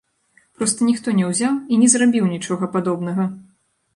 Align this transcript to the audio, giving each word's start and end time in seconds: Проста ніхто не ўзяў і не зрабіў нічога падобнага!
Проста 0.59 0.87
ніхто 0.89 1.13
не 1.19 1.27
ўзяў 1.33 1.53
і 1.75 1.79
не 1.83 1.91
зрабіў 1.95 2.25
нічога 2.33 2.71
падобнага! 2.77 3.29